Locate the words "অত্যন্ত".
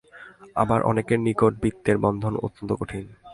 2.37-2.71